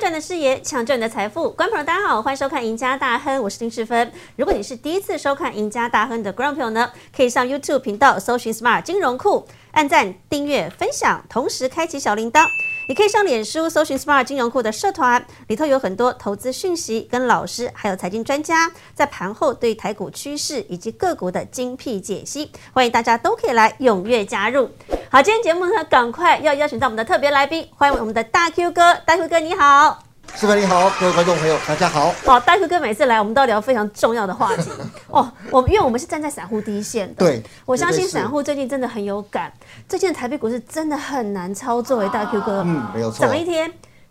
[0.00, 1.50] 赚的事业，抢赚你的财富。
[1.50, 4.10] 观众朋友，大家好，欢迎收看《赢家大亨》，我是丁世芬。
[4.36, 12.46] 如果你是第一次收看《赢家大亨》的观众朋友呢，可以上 YouTube 频道搜寻 Smart 金融库，按赞、订阅、分享，同时开启小铃铛。
[12.90, 24.68] 你可以上脸书搜寻 Smart 金融库的社团，里头有很多投资讯息，跟老师还有财经专家在盘后对台股趋势以及个股的精辟解析，欢迎大家都可以来踊跃加入。
[25.08, 30.09] 好，今天节目呢，赶快要邀请到我们的特别来宾，欢迎我们的大 Q 哥，大 Q 哥你好。
[30.36, 32.14] 师傅你好，各位观众朋友，大家好。
[32.24, 34.70] 哦，大 Q 哥每次来，我们都聊非常重要的话题。
[35.08, 39.52] 哦，我们因为我们是站在散户第一线的，对，我相信散户最近真的很有感。
[39.86, 43.70] 最近的台北股市真的很难操作诶，大 Q 哥，嗯，没有错，涨一天，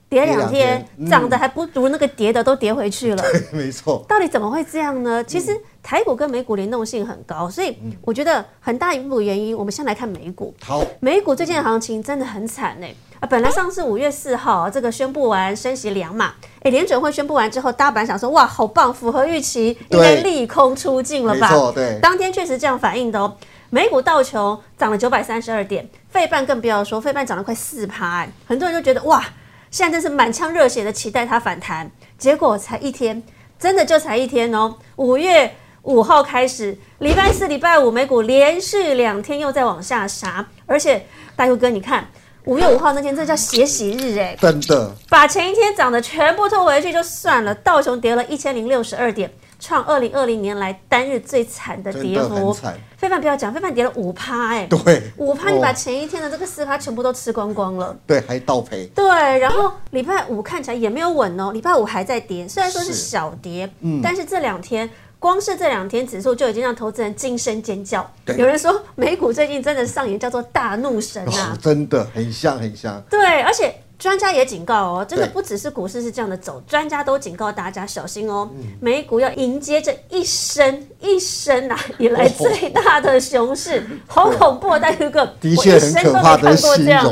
[0.10, 3.24] 跌两天，涨的还不如那个跌的都跌回去了。
[3.54, 5.24] 没错，到底怎么会这样呢？
[5.24, 10.54] 其实台股跟美股联动性很高，所以我觉得很大一部分原因，我们先来看美股。
[10.64, 12.96] 好，美股最近的行情真的很惨诶。
[13.20, 21.50] 啊，本来上次五月四号这个宣布完升息两码，哎，联准会宣布完之后，大家本来想说哇，好棒，符合预期，应该利空出尽了吧？
[21.52, 22.00] 没错，对。
[22.02, 23.36] 当天确实这样反应的哦。
[23.72, 29.24] 美股道琼涨了九百三十二点，费半更不要说，费半涨了快四趴，哎，很多人都觉得哇，
[29.72, 33.22] 现在真是满腔热血的期待它反弹，结果才一天，
[33.60, 34.76] 真的就才一天哦。
[34.96, 42.08] 五月五号开始，礼拜四、礼拜五美股连续两天又在往下杀，而且大佑哥，你看。
[42.46, 47.54] 五月五号那天，这叫血洗日哎，真的，把前一天涨的全部拖回去就算了。
[47.54, 52.54] 道琼跌了一千零六十二点，创二零二零年来单日最惨的跌幅。
[52.98, 58.86] 非凡不要讲，非凡跌了五趴哎，对，五趴你把前一天的这个四趴全部都吃光光了，对，还倒赔。
[58.96, 59.06] 对，
[59.40, 64.90] 然后礼拜五看起来也没有稳哦，礼拜五还在跌，虽然说是小跌，嗯，但是这两天。
[65.22, 68.10] 光是这两天指数就已经让投资人惊声尖叫。
[68.38, 73.04] 有人说美股最近真的上演叫做大怒神啊，真的很像很像。
[73.10, 78.50] 对，而且专家也警告哦，真的不只是股市是这样的走，专家都警告大家小心哦，
[78.80, 84.80] 美股要迎接这一生一生啊以来最大的熊市，好恐怖！
[84.80, 87.12] 大哥哥， 的确很可怕的形容。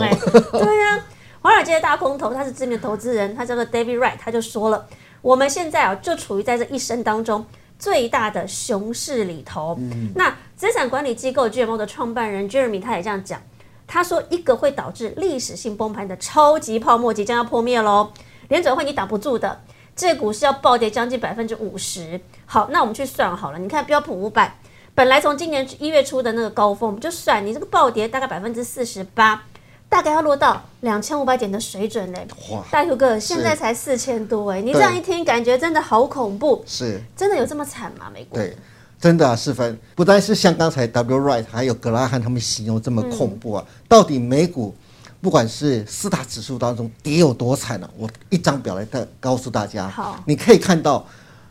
[0.54, 1.06] 对呀，
[1.42, 4.88] 华尔街大空头他是知名投资人，他叫做 David Wright，他就说了，
[5.22, 7.46] 我们现在啊就处于在这一生当中。
[7.80, 9.78] 最大的熊市里头，
[10.16, 13.40] 那资产管理机构 GMO 的创办人 Jeremy 他也这样讲，
[13.88, 18.12] 他说一个会导致历史性崩盘的超级泡沫即将要破灭喽，
[18.50, 19.62] 联准会你挡不住的，
[19.96, 22.20] 这股市要暴跌将近百分之五十。
[22.46, 24.60] 好，那我们去算好了，你看标普五百，
[24.94, 29.44] 本来从今年一月初的那个高峰，我们就算你这个暴跌大概百分之四十八。
[29.90, 32.28] 大概要落到两千五百点的水准嘞，
[32.70, 38.12] 大头哥现在才四千多哎，你这样一听感觉真的好恐怖，是，真的有这么惨吗？
[38.14, 38.38] 美国？
[38.38, 38.54] 对，
[39.00, 44.76] 真的啊，四分，不单是像刚才 W Wright 还有格拉汉他们形容这么恐怖啊，到底美股
[45.22, 47.90] 不管是四大指数当中跌有多惨呢？
[47.98, 51.06] 我一张表来的告诉大家，好，你可以看到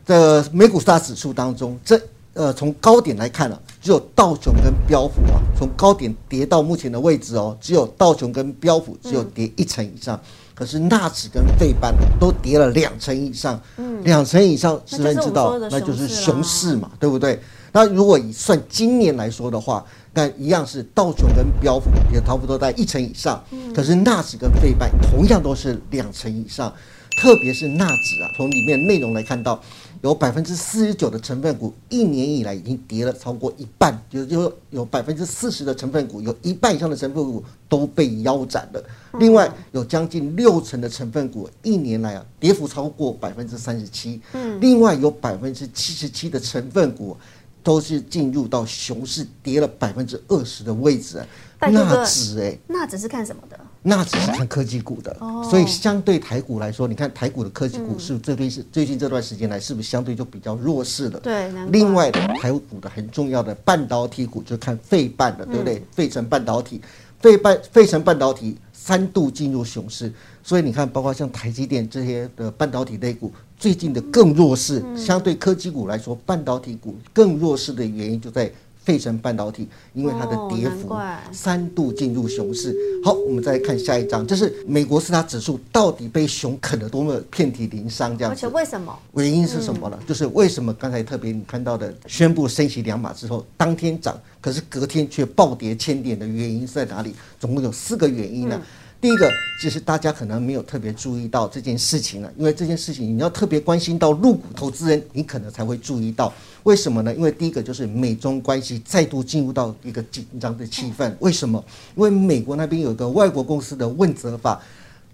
[0.05, 2.01] 这美股四大指数当中这。
[2.39, 10.21] 呃，从高点来看呢，只有道琼跟标普啊，从高点跌到目前的位置哦，只有道琼跟标普只有跌一成以上，
[10.55, 17.41] 可是纳指跟费半都跌了两成以上，嗯，两成以上，是人知道，那就是熊市嘛，对不对？
[17.73, 19.85] 那如果以算今年来说的话，
[20.15, 26.73] 那一样是道琼跟标普也差不多在一成以上，嗯，可是纳指跟费半同样都是两成以上，
[27.21, 29.61] 特别是纳指啊，从里面内容来看到。
[30.07, 38.81] 有百分之四十九的成分股，一年以来已经跌了超过一半，就就有百分之四十的成分股，有一半以上的成分股都被腰斩了。
[39.19, 44.21] 另外，有将近六成的成分股，一年来啊，跌幅超过百分之三十七。
[44.33, 47.17] 嗯，另外有百分之七十七的成分股，
[47.65, 51.21] 都是进入到熊市，跌了百分之二十的位置。
[51.59, 53.59] 那指哎，那只是看什么的？
[53.89, 55.17] 那只是看科技股的，
[55.49, 61.21] 所以相对台股来说，你看台股的科技股是这边是最近这段时间来是不是相对就比较弱势了？
[61.21, 61.49] 对。
[61.71, 65.81] 另外的台股的很重要的半导体股就看费半的，对不对？
[65.93, 66.81] 费城半导体，
[67.21, 70.13] 费半费城半导体三度进入熊市，
[70.43, 74.83] 所以你看，包括像台积电这些的半导体类股，最近的更弱势。
[74.97, 78.51] 相对科技股来说，半导体股更弱势的原因就在。
[78.87, 80.97] 费城半导体，因为它的跌幅
[81.33, 82.75] 三度进入熊市。
[83.05, 88.39] 好，我们再来看下一章，这是美国四大指数到底被熊啃得多么遍体鳞伤这样子。
[88.39, 88.97] 而且为什么？
[89.15, 89.99] 原因是什么呢？
[90.07, 97.13] 就是为什么刚才特别你看到的宣布升息两码之后，当天涨，可是隔天却暴跌千点的原因是在哪里？
[97.41, 98.63] 总共有四个原因呢。
[99.01, 99.31] 第一个
[99.63, 106.33] 就是大家可能没有特别注意到这件事情了，因为这件事情你要特别关心到入股投资人，你可能才会注意到。
[106.65, 107.15] 为什么呢？
[107.15, 111.13] 因为第一个就是美中关系再度进入到一个紧张的气氛。
[111.21, 111.63] 为什么？
[111.95, 114.61] 因为美国那边有一个外国公司的问责法，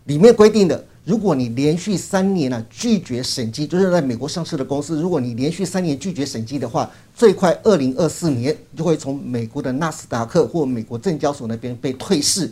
[0.04, 12.50] 里面规定的如果你连续三年呢、拒绝审计，就是在美国上市的公司，如果你连续三年拒绝审计的话，最快二零二四年就会从美国的纳斯达克或美国证交所那边被退市。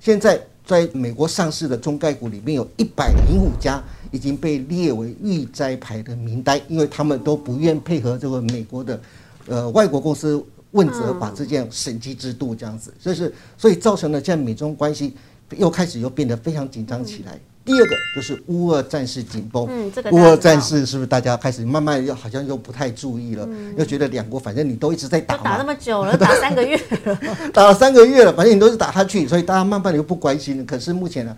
[0.00, 9.00] 现在在美国上市的中概股里面有一百零五家已经被列为预摘牌的名单，因为他们都不愿配合这个美国的
[9.46, 15.14] 呃外国公司问责把这件审计制度这样子，所以是所以造成了现在美中关系
[15.56, 17.38] 又开始又变得非常紧张起来。
[17.64, 26.76] 第二个就是乌俄战事紧绷，嗯这个乌俄战事是不是大家开始慢慢又好像又不太注意了，又觉得两国反正你都一直在打都打那嘛，么久了，打三个月。
[27.04, 27.18] 了，
[27.52, 30.58] 打了三个月了，反正你都是打下去，所以大家慢慢的又不关心。
[30.58, 30.64] 了。
[30.64, 31.36] 可是目前呢，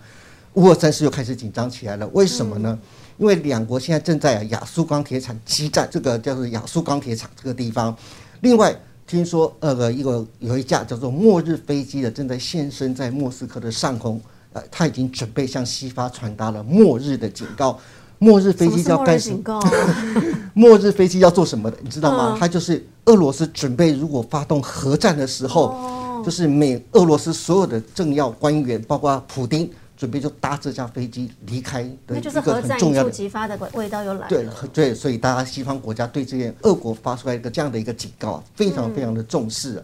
[0.53, 2.79] 乌俄战事又开始紧张起来了，为什么呢？
[3.17, 7.95] 因为两国现在正在啊亚速钢铁厂激战，这个叫做亚速钢铁厂这个地方。
[8.41, 8.75] 另外，
[9.05, 14.19] 听说呃一个有一架叫做末日飞机的正在现身在莫斯科的上空，
[14.53, 17.79] 呃，他已经准备向西方传达了末日的警告。
[18.19, 19.61] 末日飞机要干什么？
[20.53, 22.33] 末日飞机要做什么的，你知道吗？
[22.35, 33.11] 嗯它就是俄罗斯准备如果发动核战的时候，哦就是美俄罗斯所有的政要官员，包括普丁，准备就搭这架飞机离开的那就是一个很重要的。
[33.11, 34.53] 即发的味道又来对了。
[34.71, 39.83] 对，所以大家西方国家对这件俄国发出来一个这样的一个警告啊，非常非常的重视、啊。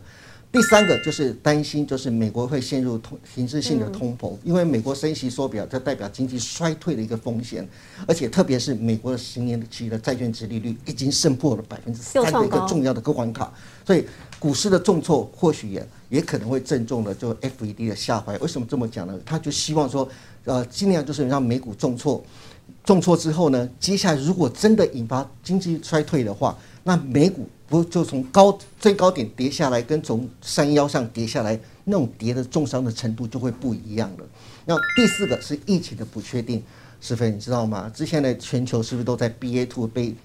[0.52, 7.68] 第三个就是担心，就是美国会陷入通形式性的通膨，因为美国升息缩表，这代表经济衰退的一个风险，
[8.08, 13.54] 而且特别是美国的十年期的债券值利率已经升破了百分之三的一个重要的个关卡，
[13.86, 14.04] 所以
[14.40, 18.36] 股市的重挫或许也也可能会正中了就 FED 的下怀。
[18.40, 19.20] 为什么这么讲呢？
[19.24, 20.10] 他就希望说，
[20.46, 22.24] 呃，尽量就是让美股重挫，
[22.84, 34.26] 重挫之后呢，接下来如果真的引发经济衰退的话，那美股不就从高最高点跌下来，跟从山腰上跌下来那种跌的重伤的程度就会不一样了。
[34.66, 36.64] 那第四个是疫情的不确定，
[37.02, 37.92] 石飞你知道吗？
[37.94, 40.16] 之前的全球是不是都在 BA two 被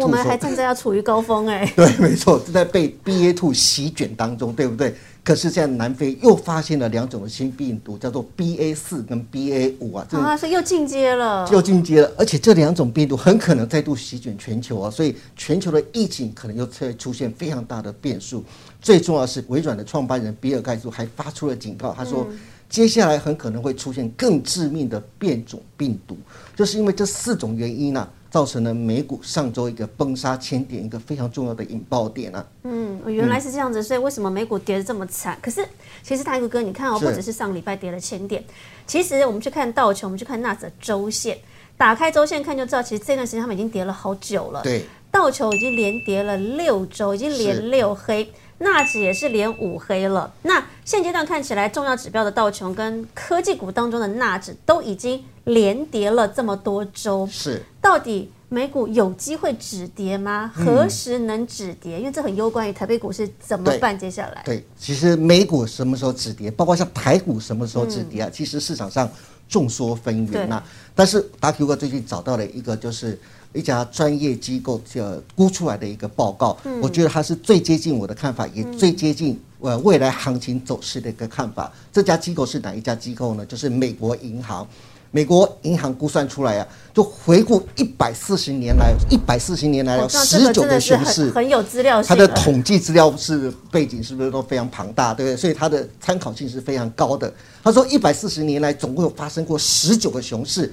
[0.00, 4.94] 我们还正在要处于高峰哎、 对，没错，正在被 BA two 席卷当中，对不对？
[5.22, 11.48] 可是现在南非又发现了两种的新病毒，叫做 BA 四跟 BA 五啊，这啊，所以又进阶了。
[11.52, 18.42] 又进阶了，而且这两种病毒很可能再度席卷全球啊，所以全球的疫情可能又会出现非常大的变数。
[18.80, 22.26] 最重要的是，微软的创办人比尔盖茨还发出了警告，他说。
[22.70, 26.16] 接下来很可能会出现更致命的变种病毒，
[26.54, 32.46] 就是因为这四种原因呢、造成了美股上周一个崩杀千点，一个非常重要的引爆点啊。
[32.62, 35.36] 嗯，原来是这样子，所以为什么美股跌得这么惨？
[35.42, 35.66] 可是
[36.02, 38.44] 其实台股哥，你看哦，是不只是上礼拜跌了千点，
[38.86, 41.36] 其实我们去看道琼，我们去看纳指的周线，
[41.76, 44.62] 打开周线看就知道，其实这段时间他们已经跌了好久了。
[44.62, 50.32] 对，道琼已经连跌了六周，已经是连六黑，纳指也是连五黑了。
[50.42, 60.52] 那现阶段看起来，重要指标的道琼跟科技股当中的纳指都已经连跌了这么多周，是到底美股有机会止跌吗？
[60.56, 61.98] 嗯何时能止跌？
[61.98, 63.98] 因为这很攸关于台北股市怎么办。
[63.98, 69.08] 接下来，对，其实美股什么时候止跌，包括像台股什么时候止跌啊，其实市场上
[69.48, 70.62] 众说纷纭呐、
[70.94, 73.18] 但是达 Q 哥最近找到了一个，就是
[73.52, 81.72] 一家专业机构呃估出来的一个报告，我觉得它是最接近我的看法，也最接近呃未来行情走势的一个看法。
[81.92, 83.44] 这家机构是哪一家机构呢？
[83.46, 84.66] 就是美国银行。
[85.12, 92.14] 美国银行估算出来啊，就回顾一百四十年来，一百四十年来有十九个熊市很，有资料性它。
[92.14, 95.36] 的统计资料是背景是不是都非常庞大，对不对？
[95.36, 97.32] 所以它的参考性是非常高的。
[97.64, 100.72] 他说，一百四十年来总共有发生过十九个熊市，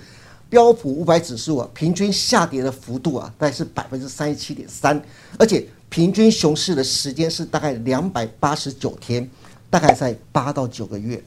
[0.50, 5.01] 标普五百指数啊，平均下跌的幅度啊，大概是百分之三十七点三，
[5.38, 9.30] 而且平均熊市的时间是大概两百八十九天，
[9.70, 11.22] 大概在八到九个月。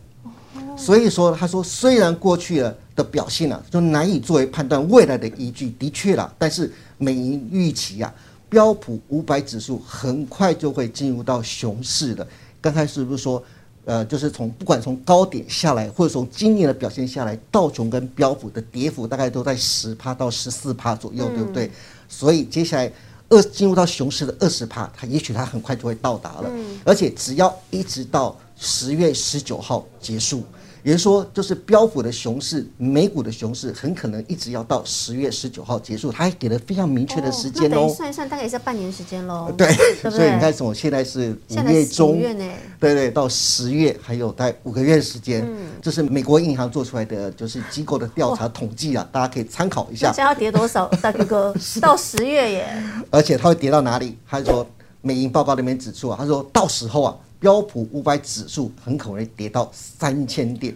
[0.77, 8.12] 所以说，他说虽然过去了的表现啊，就难以作为判断未来的依据，的确啦，但是美银预期啊，
[8.49, 12.27] 标普五百指数很快就会进入到熊市了。
[12.61, 13.43] 刚才是不是说，
[13.91, 21.69] 呃，就是从不管从高点下来，或者从今年的表现下来，道琼跟标普的跌幅大概都在十趴到十四趴左右，对不对？
[22.09, 22.93] 所以接下来。
[23.33, 26.51] 二进入到熊市的二十帕，它也许它很快就会到达了，
[26.85, 30.43] 而且只要一直到十月十九号结束，
[30.83, 37.89] 也就是说，就是标普的熊市、美股的熊市，很可能一直要到十月十九号结束，他还给了非常明确的时间哦。
[37.89, 39.53] 算一算，大概也是要半年时间喽。
[39.57, 39.69] 对，
[40.11, 40.41] 所以你？
[40.41, 40.75] 看什么？
[40.75, 42.45] 现在是五月中，五月呢，
[42.79, 50.09] 对对，到十月还有大概五个月的时间，嗯这是美国银行做出来的，就是机构的调查统计啊，大家可以参考一下。
[50.09, 50.87] 那将要跌多少？
[51.03, 54.17] 大哥哥，到十月耶，而且它会跌到哪里？
[54.27, 54.67] 他说，
[55.03, 60.73] 美银报告里面指出啊，他说到时候啊，标普五百指数很可能会跌到三千点，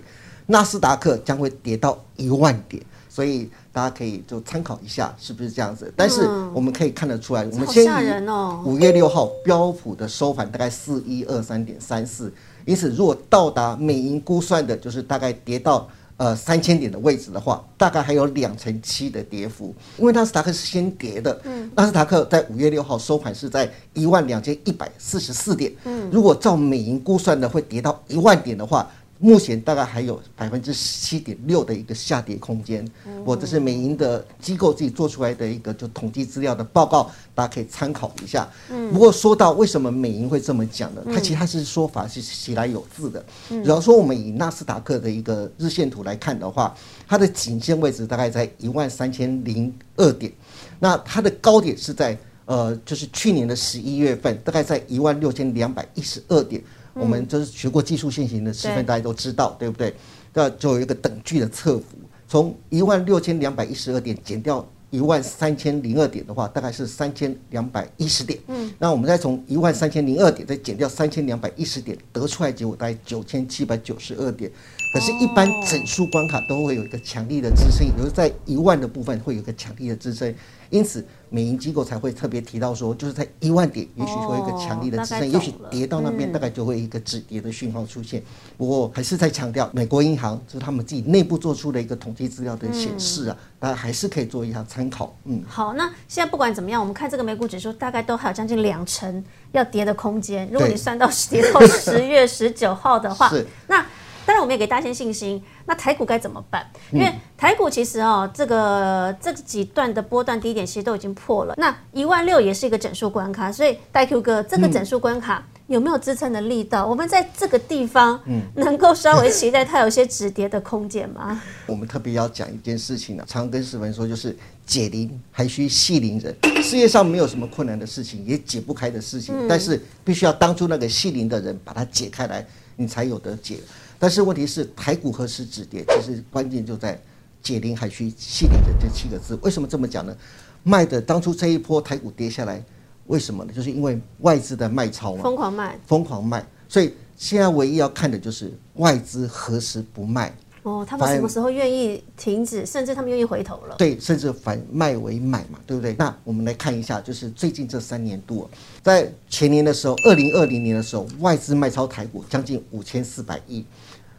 [0.46, 2.82] 纳斯达克将会跌到一万点。
[3.08, 5.92] 所以大家可以就参考一下是不是这样子。
[5.96, 8.28] 但是我们可以看得出来，我们先以
[8.64, 12.32] 五月六号标普的收盘大概四一二三点三四，
[12.64, 15.88] 因此如果到达美银估算的，就是大概跌到。
[16.16, 21.40] 呃，三千点的位置的话，大概还有两成七的跌幅，因为纳斯达克是先跌的。
[21.42, 25.72] 嗯，纳斯达克在五月六号收盘是在一万两千一百四十四点。
[25.84, 28.88] 嗯，如果照美银估算的会跌到一万点的话，
[29.24, 32.86] 目前大概还有百分之七点六的一个下跌空间。
[33.24, 38.46] 我这是美银的机构自己做出来的一个就统计资料的报告，大家可以参考一下。
[38.68, 41.02] 嗯，不过说到为什么美银会这么讲呢？
[41.06, 43.24] 它其实它是说法是其来有自的。
[43.48, 46.76] 比方说我们以纳斯达克的一个日线图来看的话，
[47.08, 50.30] 它的颈线位置大概在一万三千零二点，
[50.78, 52.14] 那它的高点是在
[52.44, 56.62] 呃，就是去年的十一月份，大概在一万六千两百一十二点。
[56.94, 59.94] 我们就是学过技术线型的十分，大家都知道，对不对？
[60.32, 61.84] 那就有一个等距的测幅，
[62.26, 68.38] 从一万六千两百一十二点减掉一万三千零二点的话，大概是三千两百一十点。
[68.46, 74.50] 嗯，那我们再从一万三千零二点再减掉三千两百一十点，得出来结果大概九千七百九十二点。
[74.94, 80.32] 可是，一般整数关卡都会有一个强力的支撑，也就是在一万的部分会有一个强力的支撑，
[80.70, 88.22] 因此美银机构才会特别提到说，就是在一万点，也许会有一个强力的支撑，也许跌到那边嗯大概就会有一个止跌的讯号出现。
[88.56, 95.12] 不过还是在强调，美国银行就是他们自己内部做出的一个统计资料的显示啊，大家还是可以做一下参考。
[95.24, 100.48] 嗯，好，那现在不管怎么样，我们看这个美股指数大概都还有将近两成要跌的空间。
[100.52, 103.84] 如果你算到跌到十月十九号的话是，那
[104.26, 105.42] 当然我们也给大家一些信心。
[105.66, 106.66] 那台股该怎么办？
[106.92, 111.54] 因为台股其实哦，这个这几段的波段低点其实都已经破了。
[111.56, 115.44] 那一万六也是一个整数关卡，所以戴 Q 哥这个整数关卡。
[115.66, 116.86] 有没有支撑的力道？
[116.86, 118.20] 我们在这个地方，
[118.54, 121.40] 能够稍微期待它有些止跌的空间吗？
[121.64, 126.36] 我们特别要讲一件事情呢、常跟世文说，就是解铃还需系铃人。
[126.62, 133.56] 世界上没有什么困难的事情，也解不开的事情，但是必须要当初那个系铃的人把它解开来，你才有得解。
[134.04, 135.82] 但是问题是，台股何时止跌？
[135.96, 137.00] 其实关键就在
[137.42, 139.34] “解铃还需系铃人”这七个字。
[139.40, 140.14] 为什么这么讲呢？
[140.62, 142.62] 卖的当初这一波台股跌下来，
[143.06, 143.52] 为什么呢？
[143.54, 145.22] 就是因为外资的卖超嘛。
[145.22, 153.74] 疯狂卖疯狂卖，所以现在唯一要看的就是外资何时不卖，哦，他们什么时候愿意停止，甚至他们愿意回头了？
[153.78, 155.96] 对，甚至反卖为买嘛，对不对？
[155.98, 158.46] 那我们来看一下，就是最近这三年度，
[158.82, 163.64] 在前年的时候，二零二零年的时候，外资卖超台股将近五千四百亿，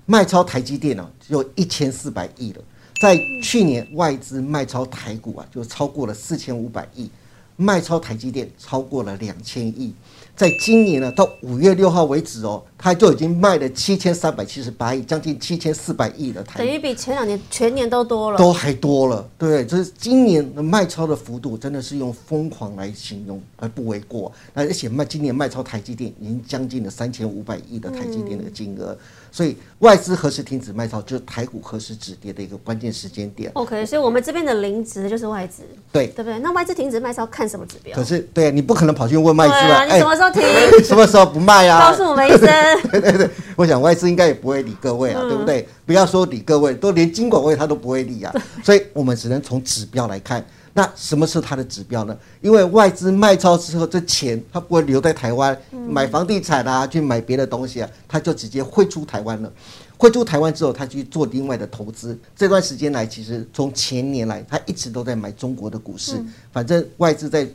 [0.05, 2.62] 卖超台积电呢就一千四百亿了。
[3.01, 7.09] 在去年，外资卖超台股啊，就超过了四千五百亿，
[7.57, 9.93] 卖超台积电超过了两千亿。
[10.33, 18.38] 在今年呢，到五月六号为止哦，它就已经卖了七千三百七十八亿，将近七千四百亿的台等于比前两年全年都多了。
[18.38, 19.65] 都还多了，对不对？
[19.65, 24.29] 就是今年的卖超的幅度真的是用疯狂来形容，而不为过。
[24.53, 28.97] 那而且卖今年卖超台积电已经将近了三千五百亿的台积电的金额，
[29.36, 33.51] 所以外资何时停止卖超，就是台股何时止跌的一个关键时间点。
[33.54, 36.39] OK，所以我们这边的零值就是外资，对，对不对？
[36.39, 38.01] 那外资停止卖超看什么指标可？
[38.01, 40.42] 是对啊，你不可能跑去问卖对资啊，你什么时候停？
[40.86, 41.92] 什么时候不卖啊？
[41.92, 42.48] 告诉我们一声。
[42.89, 45.68] 对对对，我想外资应该也不会理各位啊，嗯对不对？
[45.86, 50.46] 不要说理各位，都连金管会他都不会理啊，所以我们只能从指标来看。
[50.77, 52.17] 那什么是它的指标呢？
[52.41, 59.50] 因为外资卖超之后，这钱它不会留在台湾嗯买房地产啊，去买别的东西啊，它就直接汇出台湾了。
[59.98, 62.20] 汇出台湾之后，他去做另外的投资。
[62.36, 66.17] 这段时间来，其实从前年来，他一直都在买中国的股市。
[66.17, 67.48] 嗯反正外资在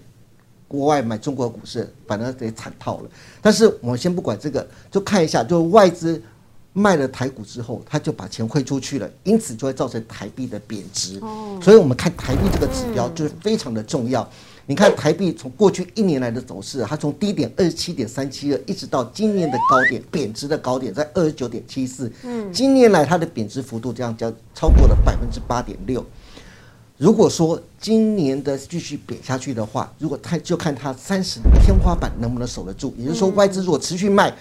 [0.66, 3.10] 国外买中国股市，反正得惨套了。
[3.42, 6.22] 但是我们先不管这个，就看一下，就外资
[6.72, 11.20] 卖了台股之后，他就把钱汇出去了，因此就会造成台币的贬值。
[11.60, 14.28] 所以我们看台币这个指标就是非常的重要。
[14.66, 22.12] 你看台币从过去一年来的走势，它从低点二十七点三七二，一直到今年的高点，贬值的高点在二十九点七四。
[22.22, 26.04] 嗯，今年来它的贬值幅度这样将超过了百分之八点六。
[26.96, 34.32] 如果说今年的继续贬下去的话，如果它就看它三十天花板能不能守得住，也就是说外资如果持续卖，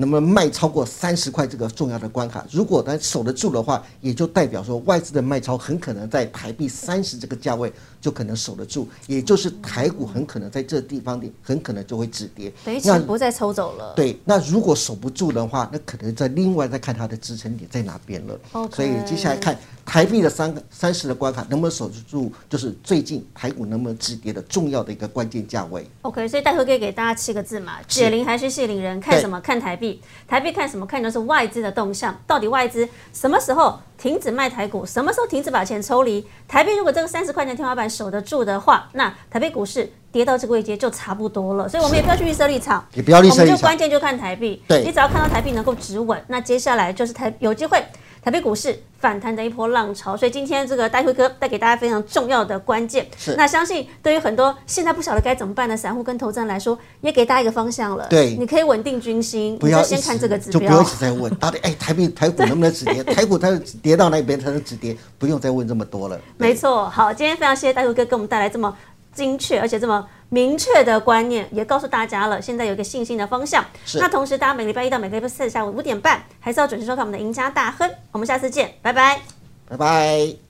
[0.00, 2.46] 能不能卖超过三十块这个重要的关卡？
[2.52, 12.52] 如果它守得住的话，也就代表说外资的卖超很可能在台币三十这个价位就可能守得住，也就是台股很可能在这地方点很可能就会止跌。
[12.64, 13.92] 等于那钱不再抽走了。
[13.94, 18.38] 对，那如果守不住的话，那可能在另外再看它的支撑点在哪边了。
[18.72, 25.88] 所以接下来看台币的三个三十的关卡能不能守得住，就是最近台股能不能止跌的重要的一个关键价位。
[26.02, 29.40] OK，所以戴头可以给大家七个字嘛，解铃还须系铃人，看什么？
[29.40, 30.86] 看台币，台币看什么？
[30.86, 36.24] 看的是外资的动向，到底外资什么时候停止卖台股，什么时候停止把钱抽离？
[36.46, 44.84] 台币如果这个三十块钱天花板守得住的话，那台北股市跌到这个位阶就差不多了，所以我们也不要去预设立场，也不要预我们就关键就看台币，对。
[44.84, 47.82] 你只要看到台币能够止稳，那接下来就是台有机会。
[48.28, 53.06] 台北股市反弹的一波浪潮，所以今天这个戴辉哥带给大家非常重要的关键。
[53.16, 58.06] 是那相信对于很多现在不晓得该怎么办的散户跟投资人来说，也给大家一个方向了。
[58.10, 60.84] 对你可以稳定军心，不要先看这个指标就不要一。
[60.84, 63.02] 直在问到底， 哎，台币台股能不能止跌？
[63.14, 66.20] 台股它跌到那边才能止跌，不用再问这么多了。
[66.36, 68.76] 没错，好，今天非常谢谢戴辉哥给我们带来这么
[69.18, 73.64] 精确而且这么明确的观念，也告诉大家了，现在有一个信心的方向。
[73.94, 77.90] 那同时，大家每个礼拜一到每个礼拜四下午五点半，还是要准时收看我们的赢家大亨。
[78.12, 79.20] 我们下次见，拜拜。
[79.68, 80.47] 拜拜。